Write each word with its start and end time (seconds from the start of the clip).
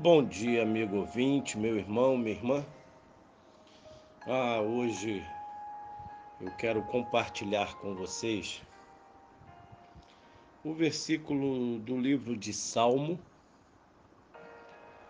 Bom 0.00 0.24
dia, 0.24 0.62
amigo 0.62 0.98
ouvinte, 0.98 1.58
meu 1.58 1.76
irmão, 1.76 2.16
minha 2.16 2.30
irmã. 2.30 2.64
Ah, 4.28 4.60
hoje 4.60 5.26
eu 6.40 6.52
quero 6.52 6.84
compartilhar 6.84 7.74
com 7.78 7.96
vocês 7.96 8.62
o 10.62 10.72
versículo 10.72 11.80
do 11.80 11.98
livro 11.98 12.36
de 12.36 12.52
Salmo 12.52 13.18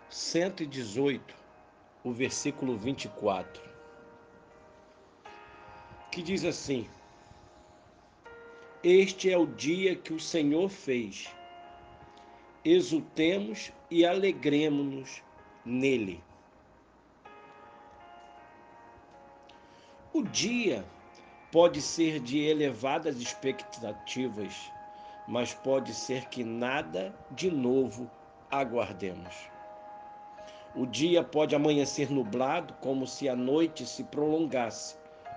118, 0.09 1.35
o 2.03 2.11
versículo 2.11 2.75
24, 2.75 3.61
que 6.11 6.23
diz 6.23 6.43
assim: 6.43 6.89
Este 8.83 9.29
é 9.29 9.37
o 9.37 9.45
dia 9.45 9.95
que 9.95 10.13
o 10.13 10.19
Senhor 10.19 10.67
fez 10.67 11.29
exultemos 12.71 13.71
e 13.89 14.05
alegremos-nos 14.05 15.23
nele. 15.65 16.23
O 20.13 20.21
dia 20.21 20.85
pode 21.51 21.81
ser 21.81 22.19
de 22.19 22.39
elevadas 22.39 23.19
expectativas, 23.19 24.71
mas 25.27 25.53
pode 25.53 25.93
ser 25.93 26.25
que 26.25 26.43
nada 26.43 27.15
de 27.31 27.49
novo 27.49 28.09
aguardemos. 28.51 29.35
O 30.75 30.85
dia 30.85 31.23
pode 31.23 31.55
amanhecer 31.55 32.11
nublado, 32.11 32.75
como 32.81 33.07
se 33.07 33.27
a 33.27 33.35
noite 33.35 33.85
se 33.85 34.03
prolongasse, 34.03 34.95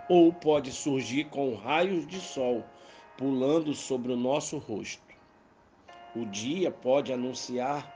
ou 0.08 0.33
pode 0.33 0.70
surgir 0.70 1.24
com 1.30 1.55
raios 1.55 2.06
de 2.06 2.20
sol 2.20 2.62
pulando 3.17 3.72
sobre 3.74 4.12
o 4.12 4.17
nosso 4.17 4.58
rosto. 4.58 5.11
O 6.14 6.27
dia 6.27 6.70
pode 6.70 7.10
anunciar 7.10 7.91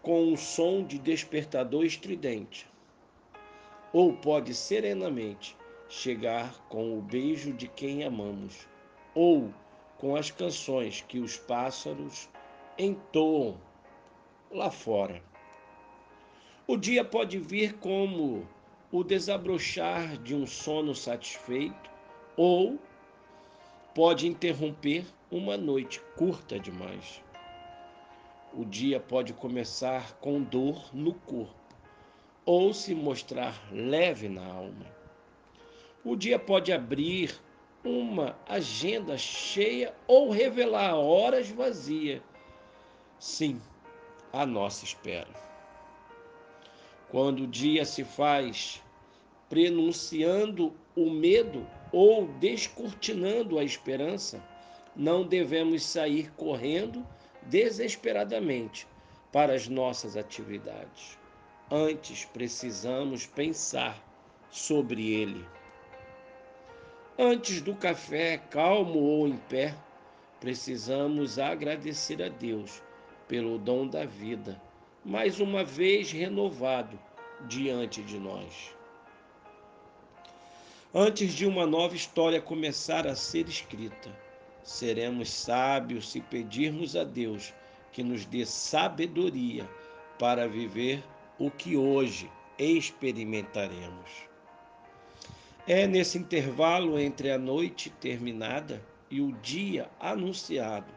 com 0.00 0.32
um 0.32 0.36
som 0.36 0.84
de 0.84 0.96
despertador 0.96 1.84
estridente, 1.84 2.68
ou 3.92 4.12
pode 4.12 4.54
serenamente 4.54 5.56
chegar 5.88 6.54
com 6.68 6.96
o 6.96 7.02
beijo 7.02 7.52
de 7.52 7.66
quem 7.66 8.04
amamos, 8.04 8.68
ou 9.12 9.52
com 9.96 10.14
as 10.14 10.30
canções 10.30 11.04
que 11.08 11.18
os 11.18 11.36
pássaros 11.36 12.28
entoam 12.78 13.58
lá 14.52 14.70
fora. 14.70 15.20
O 16.64 16.76
dia 16.76 17.04
pode 17.04 17.38
vir 17.38 17.74
como 17.78 18.46
o 18.92 19.02
desabrochar 19.02 20.16
de 20.18 20.32
um 20.32 20.46
sono 20.46 20.94
satisfeito, 20.94 21.90
ou 22.36 22.78
pode 23.96 24.28
interromper 24.28 25.04
uma 25.28 25.56
noite 25.56 26.00
curta 26.16 26.56
demais. 26.60 27.20
O 28.52 28.64
dia 28.64 28.98
pode 28.98 29.32
começar 29.34 30.14
com 30.20 30.42
dor 30.42 30.90
no 30.92 31.12
corpo 31.12 31.54
ou 32.46 32.72
se 32.72 32.94
mostrar 32.94 33.62
leve 33.70 34.28
na 34.28 34.44
alma. 34.44 34.86
O 36.02 36.16
dia 36.16 36.38
pode 36.38 36.72
abrir 36.72 37.38
uma 37.84 38.36
agenda 38.48 39.18
cheia 39.18 39.94
ou 40.06 40.30
revelar 40.30 40.96
horas 40.96 41.50
vazias. 41.50 42.22
Sim, 43.18 43.60
a 44.32 44.46
nossa 44.46 44.84
espera. 44.84 45.28
Quando 47.10 47.44
o 47.44 47.46
dia 47.46 47.84
se 47.84 48.02
faz 48.02 48.82
prenunciando 49.48 50.74
o 50.96 51.10
medo 51.10 51.66
ou 51.92 52.26
descortinando 52.38 53.58
a 53.58 53.64
esperança, 53.64 54.42
não 54.96 55.26
devemos 55.26 55.84
sair 55.84 56.32
correndo 56.32 57.06
desesperadamente 57.48 58.86
para 59.32 59.54
as 59.54 59.68
nossas 59.68 60.16
atividades. 60.16 61.18
Antes 61.70 62.24
precisamos 62.24 63.26
pensar 63.26 64.02
sobre 64.50 65.12
ele. 65.12 65.44
Antes 67.18 67.60
do 67.60 67.74
café, 67.74 68.38
calmo 68.38 69.00
ou 69.00 69.26
em 69.26 69.36
pé, 69.36 69.74
precisamos 70.40 71.38
agradecer 71.38 72.22
a 72.22 72.28
Deus 72.28 72.82
pelo 73.26 73.58
dom 73.58 73.86
da 73.86 74.04
vida, 74.04 74.60
mais 75.04 75.40
uma 75.40 75.64
vez 75.64 76.12
renovado 76.12 76.98
diante 77.46 78.02
de 78.02 78.18
nós. 78.18 78.74
Antes 80.94 81.32
de 81.34 81.44
uma 81.44 81.66
nova 81.66 81.94
história 81.94 82.40
começar 82.40 83.06
a 83.06 83.14
ser 83.14 83.46
escrita, 83.46 84.10
seremos 84.68 85.30
sábios 85.30 86.10
se 86.10 86.20
pedirmos 86.20 86.94
a 86.94 87.02
Deus 87.02 87.54
que 87.90 88.02
nos 88.02 88.26
dê 88.26 88.44
sabedoria 88.44 89.66
para 90.18 90.46
viver 90.46 91.02
o 91.38 91.50
que 91.50 91.74
hoje 91.74 92.30
experimentaremos. 92.58 94.28
É 95.66 95.86
nesse 95.86 96.18
intervalo 96.18 96.98
entre 96.98 97.30
a 97.30 97.38
noite 97.38 97.88
terminada 97.88 98.84
e 99.10 99.22
o 99.22 99.32
dia 99.40 99.88
anunciado 99.98 100.92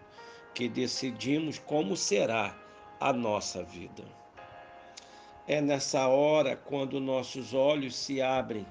que 0.54 0.68
decidimos 0.68 1.58
como 1.58 1.96
será 1.96 2.54
a 3.00 3.14
nossa 3.14 3.64
vida. 3.64 4.04
É 5.48 5.62
nessa 5.62 6.08
hora, 6.08 6.58
quando 6.58 7.00
nossos 7.00 7.54
olhos 7.54 7.96
se 7.96 8.22
abrem, 8.22 8.66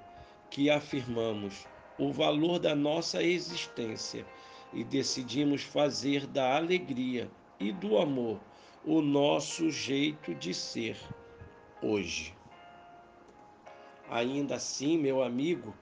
que 0.50 0.68
afirmamos 0.68 1.66
o 1.98 2.12
valor 2.12 2.58
da 2.58 2.74
nossa 2.74 3.22
existência 3.22 4.26
e 4.72 4.84
decidimos 4.84 5.62
fazer 5.62 6.26
da 6.26 6.56
alegria 6.56 7.30
e 7.58 7.72
do 7.72 7.98
amor 7.98 8.40
o 8.84 9.00
nosso 9.02 9.70
jeito 9.70 10.34
de 10.34 10.54
ser 10.54 10.96
hoje. 11.82 12.34
Ainda 14.08 14.56
assim, 14.56 14.98
meu 14.98 15.22
amigo, 15.22 15.74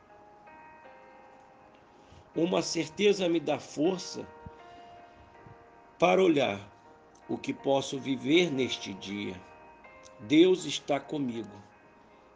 uma 2.34 2.62
certeza 2.62 3.28
me 3.28 3.40
dá 3.40 3.58
força 3.58 4.26
para 5.98 6.22
olhar 6.22 6.60
o 7.28 7.36
que 7.36 7.52
posso 7.52 7.98
viver 7.98 8.50
neste 8.50 8.94
dia. 8.94 9.40
Deus 10.20 10.64
está 10.64 10.98
comigo. 10.98 11.50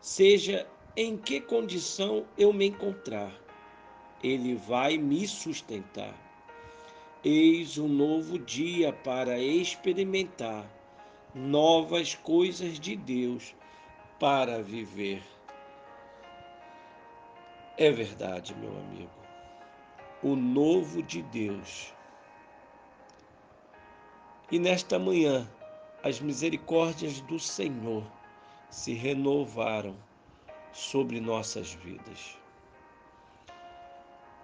Seja 0.01 0.67
em 0.97 1.17
que 1.17 1.41
condição 1.41 2.27
eu 2.37 2.53
me 2.53 2.67
encontrar, 2.67 3.33
Ele 4.23 4.55
vai 4.55 4.99
me 4.99 5.27
sustentar. 5.27 6.32
Eis 7.25 7.79
um 7.79 7.87
novo 7.87 8.37
dia 8.37 8.93
para 8.93 9.39
experimentar 9.39 10.69
novas 11.33 12.17
coisas 12.17 12.81
de 12.81 12.97
Deus 12.97 13.55
para 14.19 14.61
viver. 14.61 15.23
É 17.79 17.93
verdade, 17.93 18.53
meu 18.57 18.77
amigo. 18.77 19.13
O 20.21 20.35
novo 20.35 21.01
de 21.01 21.23
Deus. 21.23 21.95
E 24.51 24.59
nesta 24.59 24.99
manhã, 24.99 25.49
as 26.03 26.21
misericórdias 26.21 27.21
do 27.21 27.39
Senhor 27.39 28.03
se 28.69 28.95
renovaram 28.95 29.95
sobre 30.73 31.21
nossas 31.21 31.73
vidas. 31.73 32.37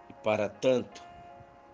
E 0.08 0.12
para 0.22 0.48
tanto, 0.48 1.08